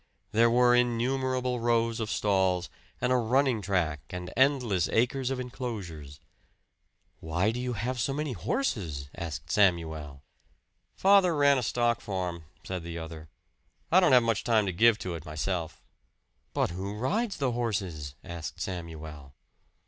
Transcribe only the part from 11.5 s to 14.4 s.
a stock farm," said the other. "I don't have